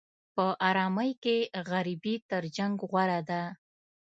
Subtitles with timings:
[0.35, 1.37] په ارامۍ کې
[1.69, 3.43] غریبي تر جنګ غوره ده.